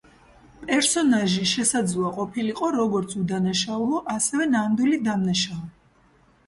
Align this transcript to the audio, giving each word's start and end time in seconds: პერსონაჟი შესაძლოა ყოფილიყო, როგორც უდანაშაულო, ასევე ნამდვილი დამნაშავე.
პერსონაჟი 0.61 1.43
შესაძლოა 1.51 2.09
ყოფილიყო, 2.15 2.71
როგორც 2.79 3.15
უდანაშაულო, 3.25 4.01
ასევე 4.19 4.53
ნამდვილი 4.59 5.03
დამნაშავე. 5.11 5.71